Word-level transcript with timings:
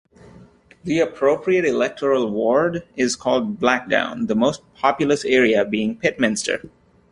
The 0.83 0.99
appropriate 0.99 1.63
electoral 1.63 2.31
ward 2.31 2.87
is 2.95 3.15
called 3.15 3.59
'Blackdown', 3.59 4.25
the 4.25 4.33
most 4.35 4.63
populous 4.73 5.23
area 5.23 5.63
being 5.63 5.95
'Pitminster'. 5.95 6.67